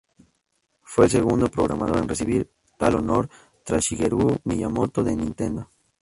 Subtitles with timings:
[0.81, 3.29] Fue el segundo programador en recibir tal honor
[3.63, 5.69] tras Shigeru Miyamoto, de Nintendo.